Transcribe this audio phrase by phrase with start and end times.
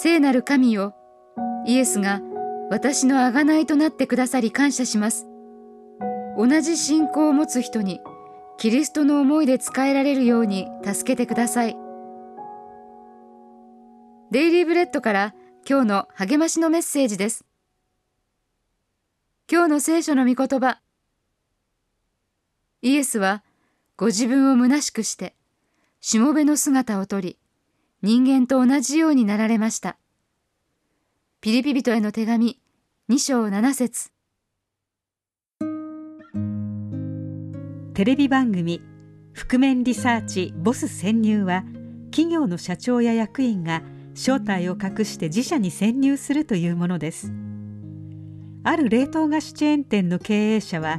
[0.00, 0.94] 聖なる神よ
[1.66, 2.20] イエスが
[2.70, 5.26] 私の贖いとなってくださり感謝します。
[6.36, 7.98] 同じ信仰を持つ人に
[8.58, 11.76] キリストの思いで使えられるように助けてください。
[14.30, 15.34] デイリーブレッドから
[15.68, 17.44] 今日の励ましのメッセージです。
[19.50, 20.78] 今日の聖書の御言葉。
[22.82, 23.42] イエスは
[23.96, 25.34] ご自分を虚しくして
[26.00, 27.36] しもべの姿をとり
[28.02, 29.98] 人間と同じようになられました。
[31.40, 32.60] ピリピ人への手紙
[33.08, 34.10] 2章7節
[37.94, 38.82] テレビ番組
[39.32, 41.62] 覆面リサーチボス潜入は
[42.10, 43.82] 企業の社長や役員が
[44.14, 47.32] 正体を隠して自社に潜入するというものです
[48.64, 50.98] ある冷凍菓子チェーン店の経営者は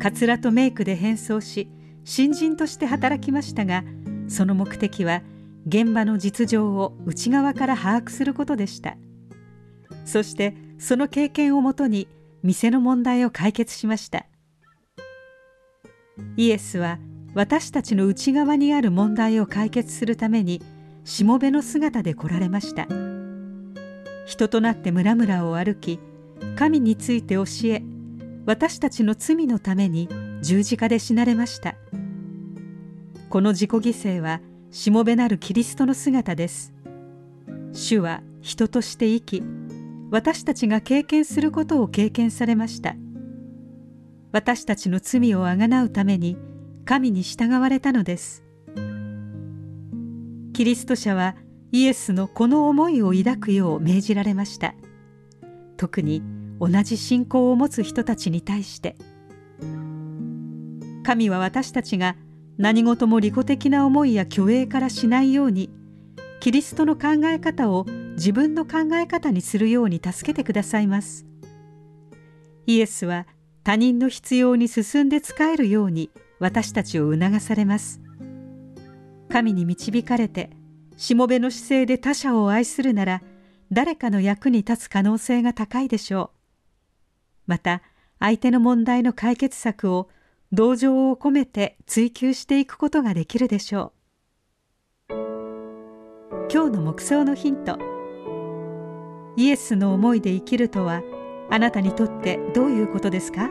[0.00, 1.68] カツラとメイクで変装し
[2.04, 3.84] 新人として働きましたが
[4.26, 5.22] その目的は
[5.66, 8.96] 現場の実情を内側から把握することでした。
[10.04, 12.08] そしてその経験をもとに
[12.42, 14.26] 店の問題を解決しました。
[16.36, 16.98] イエスは
[17.34, 20.62] 私たちの内側にある問題を解決するために
[21.04, 22.86] しもべの姿で来られました。
[24.24, 25.98] 人となって村々を歩き
[26.56, 27.82] 神について教え
[28.44, 30.08] 私たちの罪のために
[30.42, 31.74] 十字架で死なれました。
[33.28, 34.40] この自己犠牲は
[34.76, 36.74] しもべなるキリストの姿です。
[37.72, 39.42] 主は人として生き
[40.10, 42.94] 私たちが経験することを経験されました。
[44.32, 46.36] 私たちの罪をあがなうために
[46.84, 48.44] 神に従われたのです。
[50.52, 51.36] キリスト者は
[51.72, 54.74] イエスのこの思いを抱くよう命じられました。
[55.78, 56.22] 特に
[56.60, 58.96] 同じ信仰を持つ人たちに対して。
[61.02, 62.14] 神は私たちが
[62.58, 65.70] 何事も利己的な思いや虚栄からしないように
[66.40, 71.26] キリストの考え方を自分の考え方にするように助けてくださいます。
[72.66, 73.26] イエスは
[73.62, 78.00] 他人の必要に進んで仕えるように私たちを促されます。
[79.28, 80.50] 神に導かれて
[80.96, 83.22] しもべの姿勢で他者を愛するなら
[83.70, 86.36] 誰かの役に立つ可能性が高いでしょう。
[87.46, 87.82] また
[88.18, 90.08] 相手の問題の解決策を
[90.52, 93.92] 同情を込めて追求していくことができるでしょ
[95.10, 95.14] う。
[96.52, 97.78] 今日の目想のヒント。
[99.36, 101.02] イエスの思いで生きるとは
[101.50, 103.50] あなたにとってどういうことですか？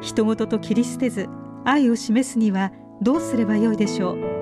[0.00, 1.28] 人事と切り捨てず
[1.64, 4.41] 愛を示すにはどうすればよいでしょう？